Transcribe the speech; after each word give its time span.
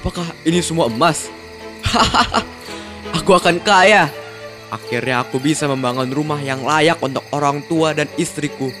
Apakah 0.00 0.32
ini 0.48 0.64
semua 0.64 0.88
emas? 0.88 1.28
Hahaha, 1.84 2.40
aku 3.20 3.36
akan 3.36 3.60
kaya. 3.60 4.08
Akhirnya 4.72 5.20
aku 5.20 5.36
bisa 5.36 5.68
membangun 5.68 6.08
rumah 6.08 6.40
yang 6.40 6.64
layak 6.64 6.96
untuk 7.04 7.20
orang 7.36 7.60
tua 7.68 7.92
dan 7.92 8.08
istriku. 8.16 8.72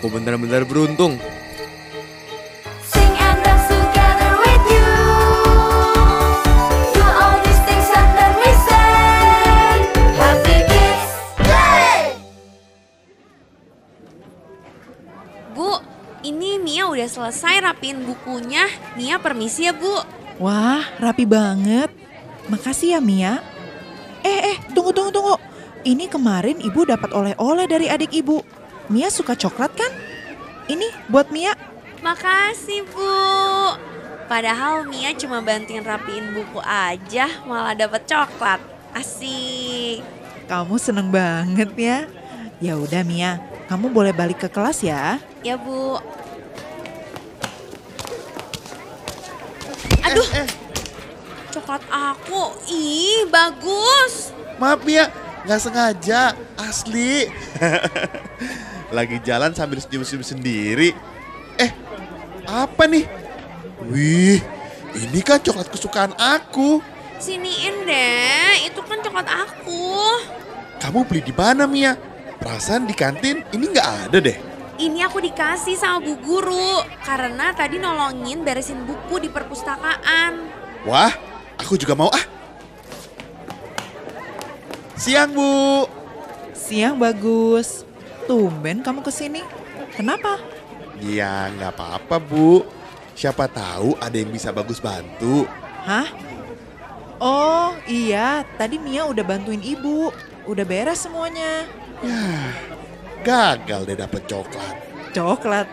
Aku 0.00 0.08
benar-benar 0.08 0.64
beruntung. 0.64 1.20
Sing 2.88 3.12
and 3.20 3.36
dance 3.44 3.68
together 3.68 4.32
with 4.40 4.64
you. 4.72 4.92
Do 6.96 7.04
all 7.04 7.36
these 7.44 7.60
things 7.68 7.92
and 7.92 8.10
then 8.16 8.32
we 8.40 8.50
say, 8.64 8.96
Happy 10.16 10.58
Kids 10.72 11.12
Day! 11.44 12.00
Bu, 15.52 15.84
ini 16.24 16.56
Mia 16.64 16.88
udah 16.88 17.08
selesai 17.12 17.60
rapiin 17.60 18.08
bukunya. 18.08 18.64
Mia 18.96 19.20
permisi 19.20 19.68
ya, 19.68 19.76
Bu. 19.76 20.24
Wah, 20.36 20.84
rapi 21.00 21.24
banget. 21.24 21.88
Makasih 22.52 22.96
ya 22.96 23.00
Mia. 23.00 23.40
Eh, 24.20 24.52
eh, 24.52 24.56
tunggu, 24.76 24.92
tunggu, 24.92 25.08
tunggu. 25.08 25.34
Ini 25.86 26.10
kemarin 26.12 26.60
ibu 26.60 26.84
dapat 26.84 27.14
oleh-oleh 27.14 27.64
dari 27.64 27.86
adik 27.88 28.12
ibu. 28.12 28.44
Mia 28.92 29.08
suka 29.08 29.32
coklat 29.32 29.72
kan? 29.72 29.92
Ini 30.68 31.08
buat 31.08 31.32
Mia. 31.32 31.56
Makasih, 32.04 32.84
Bu. 32.90 33.14
Padahal 34.26 34.84
Mia 34.90 35.14
cuma 35.14 35.38
bantuin 35.40 35.82
rapiin 35.82 36.34
buku 36.34 36.58
aja, 36.60 37.30
malah 37.46 37.72
dapet 37.72 38.04
coklat. 38.04 38.58
Asik. 38.92 40.02
Kamu 40.50 40.76
seneng 40.76 41.08
banget 41.14 41.70
ya. 41.78 41.98
Ya 42.58 42.74
udah 42.74 43.02
Mia, 43.06 43.38
kamu 43.70 43.88
boleh 43.90 44.12
balik 44.12 44.42
ke 44.42 44.48
kelas 44.50 44.82
ya. 44.82 45.22
Ya, 45.46 45.54
Bu. 45.54 45.98
Aduh. 50.06 50.28
Coklat 51.50 51.82
aku. 51.90 52.42
Ih, 52.70 53.26
bagus. 53.32 54.30
Maaf 54.56 54.84
ya, 54.86 55.10
nggak 55.44 55.60
sengaja, 55.60 56.32
asli. 56.56 57.28
Lagi 58.96 59.18
jalan 59.26 59.52
sambil 59.52 59.82
senyum-senyum 59.82 60.24
sendiri. 60.24 60.94
Eh, 61.58 61.70
apa 62.46 62.86
nih? 62.86 63.04
Wih, 63.90 64.40
ini 64.94 65.20
kan 65.20 65.42
coklat 65.42 65.68
kesukaan 65.68 66.12
aku. 66.16 66.80
Siniin 67.16 67.88
deh, 67.88 68.68
itu 68.68 68.80
kan 68.84 69.00
coklat 69.00 69.28
aku. 69.28 69.96
Kamu 70.80 71.08
beli 71.08 71.24
di 71.24 71.34
mana 71.34 71.64
Mia? 71.64 71.96
Perasaan 72.36 72.84
di 72.84 72.92
kantin 72.92 73.42
ini 73.50 73.64
nggak 73.72 73.88
ada 74.08 74.18
deh. 74.20 74.55
Ini 74.76 75.08
aku 75.08 75.24
dikasih 75.24 75.72
sama 75.72 76.04
bu 76.04 76.20
guru 76.20 76.84
karena 77.00 77.48
tadi 77.56 77.80
nolongin 77.80 78.44
beresin 78.44 78.84
buku 78.84 79.24
di 79.24 79.32
perpustakaan. 79.32 80.52
Wah, 80.84 81.16
aku 81.56 81.80
juga 81.80 81.96
mau 81.96 82.12
ah. 82.12 82.24
Siang 85.00 85.32
Bu. 85.32 85.88
Siang 86.52 87.00
bagus. 87.00 87.88
Tumben 88.28 88.84
kamu 88.84 89.00
ke 89.00 89.08
sini. 89.08 89.40
Kenapa? 89.96 90.36
Ya 91.00 91.48
nggak 91.56 91.72
apa-apa 91.72 92.20
Bu. 92.20 92.68
Siapa 93.16 93.48
tahu 93.48 93.96
ada 93.96 94.12
yang 94.12 94.28
bisa 94.28 94.52
bagus 94.52 94.76
bantu. 94.76 95.48
Hah? 95.88 96.12
Oh 97.16 97.72
iya, 97.88 98.44
tadi 98.60 98.76
Mia 98.76 99.08
udah 99.08 99.24
bantuin 99.24 99.64
ibu. 99.64 100.12
Udah 100.44 100.68
beres 100.68 101.00
semuanya. 101.00 101.64
Yah, 102.04 102.75
gagal 103.26 103.80
deh 103.90 103.98
dapet 103.98 104.22
coklat. 104.30 104.74
Coklat. 105.10 105.66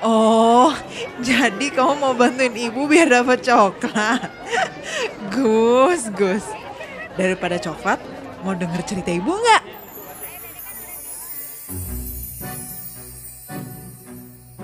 Oh, 0.00 0.72
jadi 1.20 1.66
kamu 1.68 2.00
mau 2.00 2.16
bantuin 2.16 2.56
ibu 2.56 2.88
biar 2.88 3.20
dapat 3.20 3.44
coklat. 3.44 4.32
Gus, 5.36 6.08
Gus. 6.16 6.48
Daripada 7.20 7.60
coklat, 7.60 8.00
mau 8.40 8.56
denger 8.56 8.80
cerita 8.88 9.12
ibu 9.12 9.28
nggak? 9.28 9.62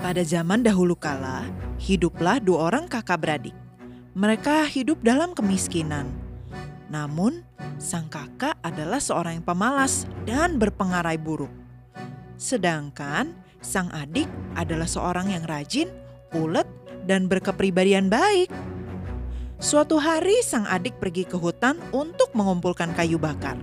Pada 0.01 0.23
zaman 0.25 0.65
dahulu 0.65 0.97
kala, 0.97 1.45
hiduplah 1.77 2.41
dua 2.41 2.73
orang 2.73 2.89
kakak 2.89 3.21
beradik. 3.21 3.53
Mereka 4.17 4.65
hidup 4.65 5.05
dalam 5.05 5.37
kemiskinan. 5.37 6.09
Namun, 6.89 7.45
sang 7.77 8.09
kakak 8.09 8.57
adalah 8.65 8.97
seorang 8.97 9.37
yang 9.37 9.45
pemalas 9.45 10.09
dan 10.25 10.57
berpengarai 10.57 11.21
buruk. 11.21 11.66
Sedangkan 12.37 13.33
sang 13.59 13.89
adik 13.89 14.29
adalah 14.53 14.85
seorang 14.85 15.33
yang 15.33 15.43
rajin, 15.49 15.89
ulet, 16.37 16.69
dan 17.09 17.25
berkepribadian 17.25 18.13
baik. 18.13 18.53
Suatu 19.57 19.97
hari 19.97 20.45
sang 20.45 20.69
adik 20.69 21.01
pergi 21.01 21.25
ke 21.25 21.33
hutan 21.33 21.81
untuk 21.89 22.29
mengumpulkan 22.37 22.93
kayu 22.93 23.17
bakar. 23.17 23.57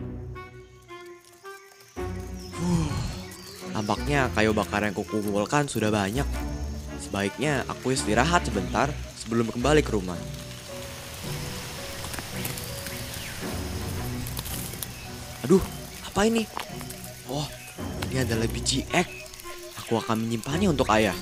Tampaknya 3.75 4.31
kayu 4.35 4.55
bakar 4.55 4.87
yang 4.87 4.95
kukumpulkan 4.95 5.67
sudah 5.67 5.91
banyak. 5.91 6.27
Sebaiknya 7.03 7.67
aku 7.67 7.91
istirahat 7.91 8.47
sebentar 8.47 8.87
sebelum 9.19 9.51
kembali 9.51 9.83
ke 9.83 9.91
rumah. 9.91 10.19
Aduh, 15.43 15.59
apa 16.07 16.21
ini? 16.31 16.47
Oh, 17.27 17.51
ini 18.15 18.23
adalah 18.23 18.47
biji 18.47 18.87
ek. 18.95 19.11
Aku 19.83 19.99
akan 19.99 20.23
menyimpannya 20.23 20.71
untuk 20.71 20.87
ayah. 20.95 21.19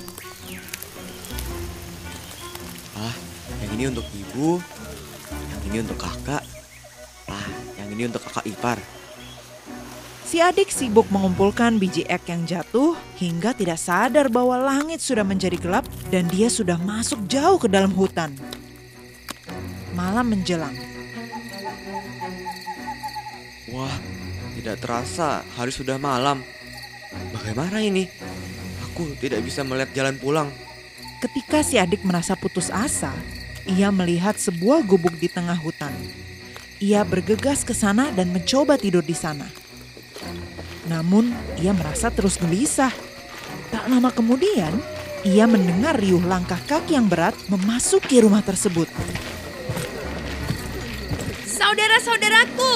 Ah, 2.93 3.15
yang 3.65 3.71
ini 3.73 3.83
untuk 3.89 4.05
ibu, 4.13 4.61
yang 5.33 5.61
ini 5.73 5.77
untuk 5.81 5.97
kakak, 5.97 6.45
ah, 7.25 7.49
yang 7.81 7.89
ini 7.97 8.05
untuk 8.05 8.21
kakak 8.21 8.45
ipar. 8.45 8.77
Si 10.21 10.37
adik 10.37 10.69
sibuk 10.69 11.09
mengumpulkan 11.09 11.81
biji 11.81 12.05
ek 12.05 12.29
yang 12.29 12.45
jatuh 12.45 12.93
hingga 13.17 13.57
tidak 13.57 13.81
sadar 13.81 14.29
bahwa 14.29 14.53
langit 14.61 15.01
sudah 15.01 15.25
menjadi 15.25 15.57
gelap 15.57 15.89
dan 16.13 16.29
dia 16.29 16.45
sudah 16.45 16.77
masuk 16.77 17.25
jauh 17.25 17.57
ke 17.57 17.65
dalam 17.65 17.89
hutan. 17.89 18.37
Malam 19.97 20.29
menjelang. 20.29 20.77
Wah, 23.73 23.97
tidak 24.61 24.77
terasa 24.77 25.41
hari 25.57 25.73
sudah 25.73 25.97
malam. 25.97 26.45
Bagaimana 27.33 27.81
ini? 27.81 28.09
Aku 28.89 29.13
tidak 29.17 29.41
bisa 29.41 29.65
melihat 29.65 29.89
jalan 29.93 30.15
pulang. 30.21 30.49
Ketika 31.23 31.63
si 31.63 31.79
adik 31.79 32.03
merasa 32.03 32.35
putus 32.35 32.67
asa, 32.69 33.15
ia 33.63 33.89
melihat 33.89 34.35
sebuah 34.35 34.83
gubuk 34.83 35.15
di 35.17 35.31
tengah 35.31 35.55
hutan. 35.55 35.95
Ia 36.83 37.07
bergegas 37.07 37.63
ke 37.63 37.71
sana 37.71 38.11
dan 38.11 38.35
mencoba 38.35 38.75
tidur 38.75 39.01
di 39.01 39.15
sana. 39.15 39.47
Namun, 40.91 41.31
ia 41.63 41.71
merasa 41.71 42.11
terus 42.11 42.35
gelisah. 42.35 42.91
Tak 43.71 43.87
lama 43.87 44.11
kemudian, 44.11 44.75
ia 45.23 45.47
mendengar 45.47 45.95
riuh 45.95 46.19
langkah 46.19 46.59
kaki 46.67 46.99
yang 46.99 47.07
berat 47.07 47.31
memasuki 47.47 48.19
rumah 48.19 48.43
tersebut. 48.43 48.91
Saudara-saudaraku, 51.47 52.75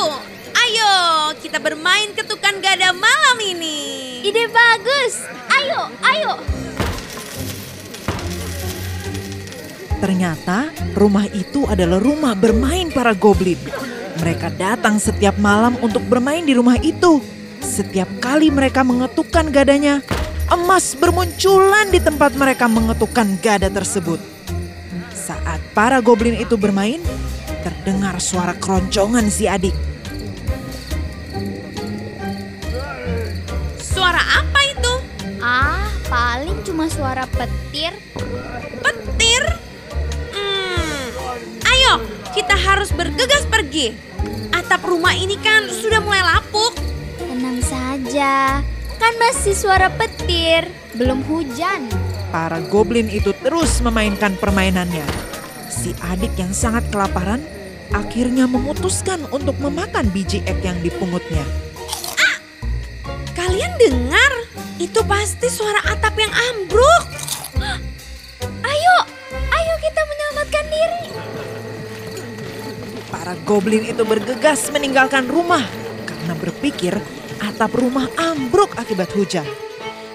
ayo 0.68 0.96
kita 1.40 1.64
bermain 1.64 2.12
ketukan 2.12 2.60
gada 2.60 2.92
malam 2.92 3.38
ini. 3.40 4.20
Ide 4.20 4.52
bagus. 4.52 5.24
Ayo, 5.48 5.88
ayo. 6.04 6.32
Ternyata 9.98 10.70
rumah 10.94 11.26
itu 11.32 11.64
adalah 11.72 12.04
rumah 12.04 12.36
bermain 12.36 12.92
para 12.92 13.16
goblin. 13.16 13.58
Mereka 14.20 14.60
datang 14.60 15.00
setiap 15.00 15.40
malam 15.40 15.80
untuk 15.80 16.04
bermain 16.06 16.44
di 16.44 16.52
rumah 16.52 16.76
itu. 16.84 17.24
Setiap 17.64 18.10
kali 18.20 18.52
mereka 18.52 18.84
mengetukkan 18.84 19.48
gadanya, 19.50 20.04
emas 20.52 20.94
bermunculan 21.00 21.90
di 21.90 22.04
tempat 22.04 22.36
mereka 22.36 22.68
mengetukkan 22.68 23.40
gada 23.40 23.72
tersebut. 23.72 24.20
Saat 25.16 25.64
para 25.72 26.04
goblin 26.04 26.38
itu 26.38 26.60
bermain, 26.60 27.02
terdengar 27.64 28.20
suara 28.20 28.54
keroncongan 28.54 29.32
si 29.32 29.50
adik. 29.50 29.97
Cuma 36.78 36.94
suara 36.94 37.26
petir. 37.26 37.90
Petir? 38.86 39.44
Hmm, 40.30 41.10
ayo 41.66 42.06
kita 42.38 42.54
harus 42.54 42.94
bergegas 42.94 43.50
pergi. 43.50 43.98
Atap 44.54 44.86
rumah 44.86 45.18
ini 45.18 45.42
kan 45.42 45.66
sudah 45.74 45.98
mulai 46.06 46.22
lapuk. 46.22 46.78
Tenang 47.18 47.66
saja. 47.66 48.62
Kan 49.02 49.14
masih 49.18 49.58
suara 49.58 49.90
petir. 49.90 50.70
Belum 50.94 51.26
hujan. 51.26 51.90
Para 52.30 52.62
goblin 52.70 53.10
itu 53.10 53.34
terus 53.42 53.82
memainkan 53.82 54.38
permainannya. 54.38 55.10
Si 55.74 55.98
adik 56.06 56.38
yang 56.38 56.54
sangat 56.54 56.86
kelaparan 56.94 57.42
akhirnya 57.90 58.46
memutuskan 58.46 59.26
untuk 59.34 59.58
memakan 59.58 60.14
biji 60.14 60.46
ek 60.46 60.62
yang 60.62 60.78
dipungutnya. 60.86 61.42
Kalian 63.34 63.74
dengar? 63.82 64.27
Itu 64.78 65.02
pasti 65.10 65.50
suara 65.50 65.82
atap 65.90 66.14
yang 66.22 66.30
ambruk. 66.30 67.04
Ayo, 68.62 68.96
ayo 69.34 69.74
kita 69.82 70.02
menyelamatkan 70.06 70.66
diri. 70.70 71.06
Para 73.10 73.34
goblin 73.42 73.90
itu 73.90 74.06
bergegas 74.06 74.70
meninggalkan 74.70 75.26
rumah 75.26 75.66
karena 76.06 76.34
berpikir 76.38 76.94
atap 77.42 77.74
rumah 77.74 78.06
ambruk 78.22 78.78
akibat 78.78 79.10
hujan. 79.18 79.46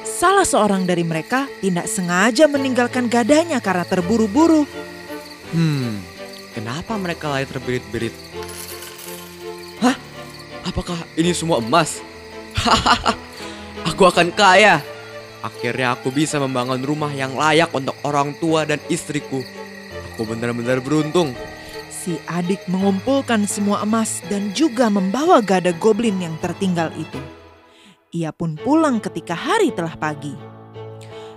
Salah 0.07 0.47
seorang 0.47 0.87
dari 0.87 1.03
mereka 1.03 1.51
tidak 1.59 1.91
sengaja 1.91 2.47
meninggalkan 2.47 3.11
gadanya 3.11 3.59
karena 3.59 3.83
terburu-buru. 3.83 4.63
Hmm, 5.51 5.99
kenapa 6.55 6.95
mereka 6.95 7.27
lari 7.35 7.51
terbirit-birit? 7.51 8.15
Hah? 9.83 9.99
Apakah 10.63 11.03
ini 11.19 11.35
semua 11.35 11.59
emas? 11.59 11.99
Hahaha, 12.55 13.19
aku 13.93 14.09
akan 14.09 14.33
kaya. 14.33 14.81
Akhirnya 15.45 15.93
aku 15.93 16.09
bisa 16.09 16.41
membangun 16.41 16.81
rumah 16.81 17.13
yang 17.13 17.37
layak 17.37 17.69
untuk 17.77 17.93
orang 18.09 18.33
tua 18.41 18.65
dan 18.65 18.81
istriku. 18.89 19.45
Aku 20.13 20.25
benar-benar 20.25 20.81
beruntung. 20.81 21.37
Si 21.93 22.19
adik 22.27 22.67
mengumpulkan 22.67 23.47
semua 23.47 23.85
emas 23.85 24.25
dan 24.27 24.51
juga 24.57 24.91
membawa 24.91 25.39
gada 25.39 25.71
goblin 25.77 26.19
yang 26.19 26.35
tertinggal 26.41 26.91
itu. 26.99 27.21
Ia 28.11 28.35
pun 28.35 28.59
pulang 28.59 28.99
ketika 28.99 29.37
hari 29.37 29.71
telah 29.71 29.95
pagi. 29.95 30.35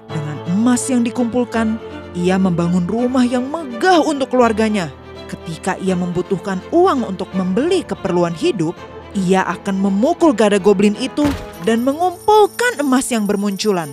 Dengan 0.10 0.38
emas 0.50 0.86
yang 0.90 1.06
dikumpulkan, 1.06 1.78
ia 2.18 2.40
membangun 2.40 2.88
rumah 2.88 3.26
yang 3.26 3.46
megah 3.46 4.02
untuk 4.02 4.34
keluarganya. 4.34 4.90
Ketika 5.30 5.78
ia 5.82 5.98
membutuhkan 5.98 6.62
uang 6.70 7.06
untuk 7.06 7.30
membeli 7.34 7.82
keperluan 7.82 8.34
hidup, 8.38 8.78
ia 9.18 9.42
akan 9.46 9.82
memukul 9.82 10.34
gada 10.34 10.62
goblin 10.62 10.94
itu 11.02 11.26
dan 11.66 11.82
mengumpulkan 11.82 12.78
emas 12.80 13.10
yang 13.10 13.26
bermunculan. 13.26 13.90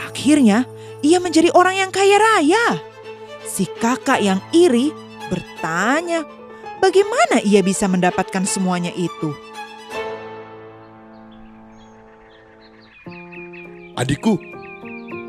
Akhirnya, 0.00 0.64
ia 1.04 1.20
menjadi 1.20 1.52
orang 1.52 1.76
yang 1.76 1.90
kaya 1.92 2.16
raya. 2.16 2.80
Si 3.44 3.68
kakak 3.68 4.24
yang 4.24 4.40
iri 4.56 4.90
bertanya, 5.28 6.24
bagaimana 6.80 7.44
ia 7.44 7.60
bisa 7.60 7.84
mendapatkan 7.86 8.48
semuanya 8.48 8.90
itu? 8.96 9.36
Adikku, 13.94 14.40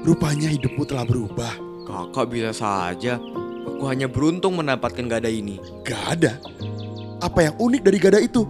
rupanya 0.07 0.47
hidupmu 0.47 0.87
telah 0.87 1.03
berubah. 1.03 1.53
Kakak 1.83 2.31
bisa 2.31 2.55
saja. 2.55 3.19
Aku 3.67 3.83
hanya 3.89 4.07
beruntung 4.07 4.55
mendapatkan 4.55 5.09
gada 5.09 5.27
ini. 5.27 5.59
Gada? 5.83 6.39
Apa 7.19 7.49
yang 7.49 7.55
unik 7.59 7.81
dari 7.81 7.97
gada 7.97 8.19
itu? 8.21 8.45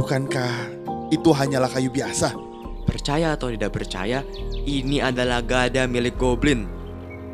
Bukankah 0.00 0.73
itu 1.14 1.30
hanyalah 1.30 1.70
kayu 1.70 1.88
biasa? 1.94 2.34
Percaya 2.84 3.32
atau 3.32 3.48
tidak 3.48 3.72
percaya, 3.72 4.26
ini 4.66 5.00
adalah 5.00 5.40
gada 5.40 5.88
milik 5.88 6.18
goblin. 6.20 6.68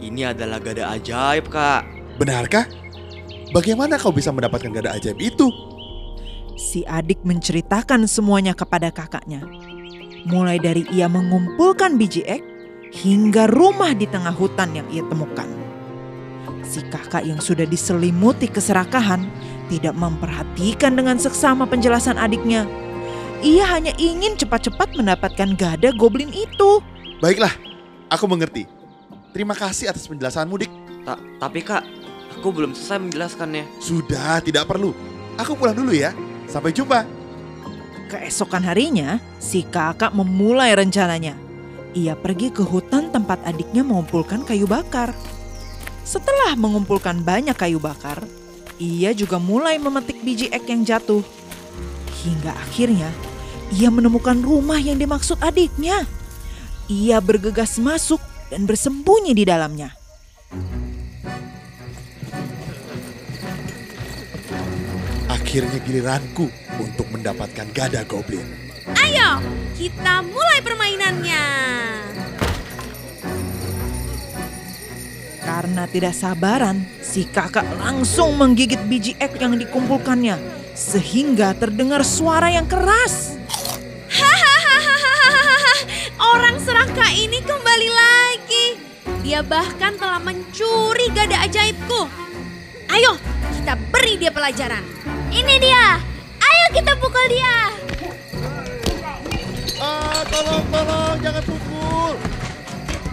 Ini 0.01 0.33
adalah 0.33 0.63
gada 0.63 0.95
ajaib, 0.97 1.51
Kak. 1.51 1.83
Benarkah? 2.17 2.65
Bagaimana 3.51 3.99
kau 3.99 4.15
bisa 4.15 4.31
mendapatkan 4.31 4.71
gada 4.71 4.95
ajaib 4.95 5.19
itu? 5.19 5.51
Si 6.55 6.87
adik 6.87 7.25
menceritakan 7.27 8.07
semuanya 8.07 8.55
kepada 8.55 8.95
kakaknya. 8.95 9.43
Mulai 10.29 10.61
dari 10.61 10.85
ia 10.93 11.09
mengumpulkan 11.09 11.97
biji 11.97 12.23
ek 12.29 12.45
hingga 12.93 13.49
rumah 13.49 13.97
di 13.97 14.05
tengah 14.05 14.35
hutan 14.37 14.77
yang 14.77 14.87
ia 14.93 15.03
temukan. 15.09 15.49
Si 16.63 16.85
kakak 16.87 17.27
yang 17.27 17.43
sudah 17.43 17.67
diselimuti 17.67 18.47
keserakahan 18.47 19.27
tidak 19.67 19.95
memperhatikan 19.97 20.95
dengan 20.95 21.19
seksama 21.19 21.67
penjelasan 21.67 22.21
adiknya. 22.21 22.69
Ia 23.41 23.65
hanya 23.73 23.97
ingin 23.97 24.37
cepat-cepat 24.37 24.93
mendapatkan 25.01 25.57
gada 25.57 25.97
goblin 25.97 26.29
itu. 26.29 26.85
Baiklah, 27.25 27.53
aku 28.13 28.29
mengerti. 28.29 28.69
Terima 29.33 29.57
kasih 29.57 29.89
atas 29.89 30.05
penjelasanmu, 30.05 30.61
Dik. 30.61 30.73
Ta- 31.09 31.21
tapi 31.41 31.65
Kak, 31.65 31.81
aku 32.37 32.53
belum 32.53 32.77
selesai 32.77 33.01
menjelaskannya. 33.01 33.65
Sudah, 33.81 34.45
tidak 34.45 34.69
perlu. 34.69 34.93
Aku 35.41 35.57
pulang 35.57 35.73
dulu 35.73 35.97
ya. 35.97 36.13
Sampai 36.53 36.77
jumpa. 36.77 37.09
Keesokan 38.13 38.61
harinya, 38.67 39.17
si 39.41 39.65
kakak 39.65 40.13
memulai 40.13 40.77
rencananya. 40.77 41.33
Ia 41.97 42.19
pergi 42.21 42.53
ke 42.53 42.61
hutan 42.61 43.09
tempat 43.09 43.41
adiknya 43.49 43.81
mengumpulkan 43.81 44.45
kayu 44.45 44.69
bakar. 44.69 45.17
Setelah 46.05 46.59
mengumpulkan 46.61 47.25
banyak 47.25 47.57
kayu 47.57 47.81
bakar, 47.81 48.21
ia 48.77 49.17
juga 49.17 49.41
mulai 49.41 49.81
memetik 49.81 50.21
biji 50.21 50.53
ek 50.53 50.69
yang 50.69 50.85
jatuh. 50.85 51.23
Hingga 52.21 52.53
akhirnya, 52.53 53.09
ia 53.71 53.89
menemukan 53.89 54.39
rumah 54.43 54.83
yang 54.83 54.99
dimaksud 54.99 55.39
adiknya. 55.39 56.03
Ia 56.91 57.23
bergegas 57.23 57.79
masuk 57.79 58.19
dan 58.51 58.67
bersembunyi 58.67 59.31
di 59.31 59.45
dalamnya. 59.47 59.95
Akhirnya 65.31 65.79
giliranku 65.83 66.51
untuk 66.83 67.07
mendapatkan 67.11 67.67
gada 67.71 68.03
goblin. 68.07 68.47
Ayo, 68.99 69.39
kita 69.79 70.23
mulai 70.27 70.59
permainannya. 70.63 71.47
Karena 75.43 75.87
tidak 75.91 76.15
sabaran, 76.15 76.87
si 77.03 77.27
kakak 77.27 77.67
langsung 77.83 78.39
menggigit 78.39 78.79
biji 78.87 79.19
ek 79.19 79.39
yang 79.43 79.59
dikumpulkannya. 79.59 80.39
Sehingga 80.75 81.55
terdengar 81.59 82.07
suara 82.07 82.51
yang 82.51 82.71
keras. 82.71 83.40
Orang 86.31 86.63
serakah 86.63 87.11
ini 87.11 87.43
kembali 87.43 87.89
lagi. 87.91 88.67
Dia 89.27 89.43
bahkan 89.43 89.99
telah 89.99 90.23
mencuri 90.23 91.11
gada 91.11 91.43
ajaibku. 91.43 92.07
Ayo, 92.87 93.19
kita 93.59 93.75
beri 93.91 94.15
dia 94.15 94.31
pelajaran. 94.31 94.87
Ini 95.35 95.55
dia. 95.59 95.99
Ayo 96.39 96.67
kita 96.71 96.95
pukul 97.03 97.27
dia. 97.35 97.59
Ah, 99.83 100.23
tolong, 100.31 100.65
tolong, 100.71 101.17
jangan 101.19 101.43
pukul. 101.43 102.15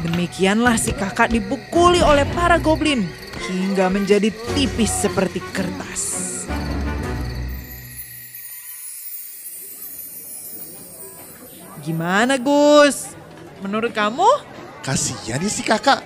Demikianlah 0.06 0.78
si 0.78 0.94
kakak 0.94 1.34
dipukuli 1.34 2.06
oleh 2.06 2.30
para 2.38 2.62
goblin 2.62 3.02
hingga 3.50 3.90
menjadi 3.90 4.30
tipis 4.54 4.94
seperti 4.94 5.42
kertas. 5.58 6.37
Gimana 11.88 12.36
Gus? 12.36 13.16
Menurut 13.64 13.96
kamu? 13.96 14.28
Kasihan 14.84 15.40
nih 15.40 15.48
si 15.48 15.64
kakak. 15.64 16.04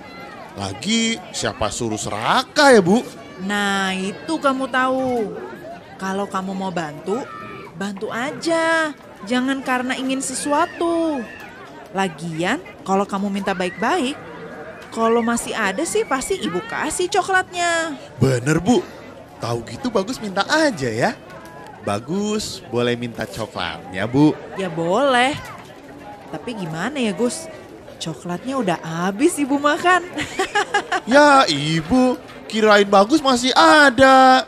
Lagi 0.53 1.17
siapa 1.33 1.73
suruh 1.73 1.97
serakah 1.97 2.69
ya, 2.69 2.85
Bu? 2.85 3.01
Nah 3.41 3.89
itu 3.97 4.37
kamu 4.37 4.69
tahu. 4.69 5.33
Kalau 5.97 6.29
kamu 6.29 6.53
mau 6.53 6.69
bantu, 6.69 7.25
bantu 7.81 8.13
aja. 8.13 8.93
Jangan 9.25 9.65
karena 9.65 9.97
ingin 9.97 10.21
sesuatu. 10.21 11.25
Lagian 11.97 12.61
kalau 12.85 13.09
kamu 13.09 13.33
minta 13.33 13.57
baik-baik, 13.57 14.13
kalau 14.93 15.25
masih 15.25 15.57
ada 15.57 15.81
sih 15.81 16.05
pasti 16.05 16.37
ibu 16.45 16.61
kasih 16.69 17.09
coklatnya. 17.09 17.97
Bener, 18.21 18.61
Bu. 18.61 18.85
Tahu 19.41 19.65
gitu 19.65 19.89
bagus 19.89 20.21
minta 20.21 20.45
aja 20.45 20.93
ya. 20.93 21.17
Bagus, 21.81 22.61
boleh 22.69 22.93
minta 22.93 23.25
coklatnya, 23.25 24.05
Bu. 24.05 24.37
Ya 24.61 24.69
boleh. 24.69 25.33
Tapi 26.31 26.55
gimana 26.55 26.97
ya 26.97 27.11
Gus? 27.11 27.45
Coklatnya 28.01 28.57
udah 28.57 28.77
habis 28.81 29.37
ibu 29.37 29.59
makan. 29.61 30.01
Ya, 31.09 31.43
Ibu, 31.49 32.15
kirain 32.45 32.85
bagus 32.85 33.19
masih 33.19 33.49
ada. 33.57 34.45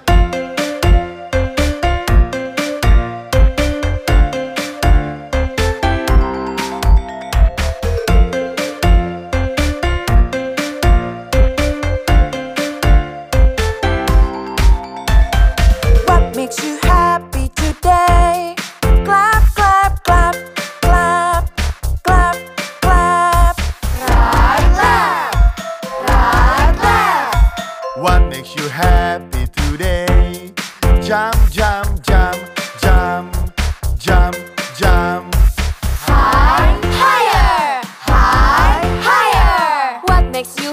Makes 40.34 40.60
you 40.64 40.73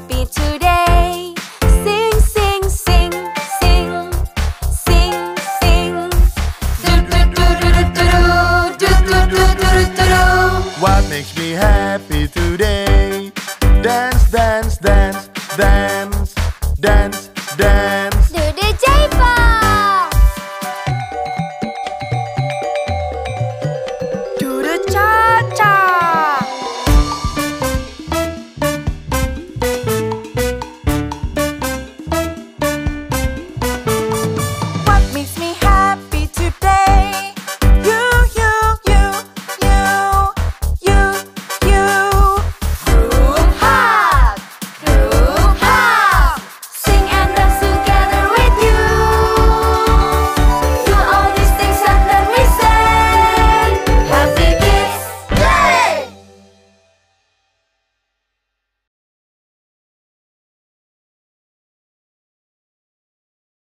happy 0.00 0.24
today. 0.26 0.61